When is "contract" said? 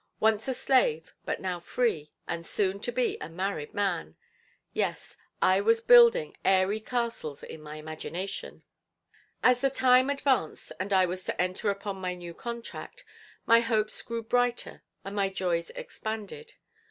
12.33-13.05